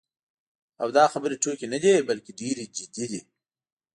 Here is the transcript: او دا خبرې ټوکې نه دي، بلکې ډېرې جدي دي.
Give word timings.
او 0.81 0.87
دا 0.97 1.05
خبرې 1.13 1.35
ټوکې 1.43 1.67
نه 1.73 1.77
دي، 1.83 1.93
بلکې 2.09 2.31
ډېرې 2.39 2.65
جدي 2.77 3.05
دي. 3.11 3.21